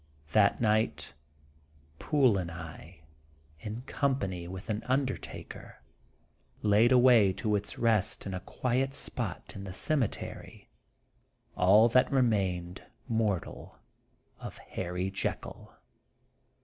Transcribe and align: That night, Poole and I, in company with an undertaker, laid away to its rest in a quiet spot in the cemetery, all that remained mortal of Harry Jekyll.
That 0.31 0.59
night, 0.59 1.13
Poole 1.99 2.39
and 2.39 2.49
I, 2.49 3.01
in 3.59 3.83
company 3.83 4.47
with 4.47 4.67
an 4.67 4.81
undertaker, 4.87 5.83
laid 6.63 6.91
away 6.91 7.33
to 7.33 7.55
its 7.55 7.77
rest 7.77 8.25
in 8.25 8.33
a 8.33 8.39
quiet 8.39 8.95
spot 8.95 9.53
in 9.53 9.63
the 9.63 9.73
cemetery, 9.75 10.71
all 11.55 11.87
that 11.89 12.11
remained 12.11 12.83
mortal 13.07 13.77
of 14.39 14.57
Harry 14.69 15.11
Jekyll. 15.11 15.71